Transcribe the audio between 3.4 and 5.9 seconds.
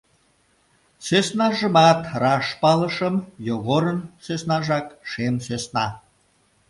Йогорын сӧснажак, шем сӧсна.